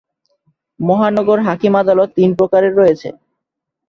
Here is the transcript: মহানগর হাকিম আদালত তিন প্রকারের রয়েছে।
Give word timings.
মহানগর 0.79 1.39
হাকিম 1.47 1.73
আদালত 1.81 2.09
তিন 2.17 2.29
প্রকারের 2.39 2.73
রয়েছে। 2.75 3.09